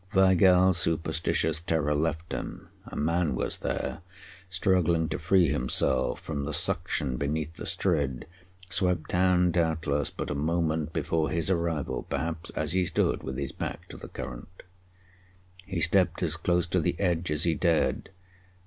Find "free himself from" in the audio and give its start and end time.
5.19-6.43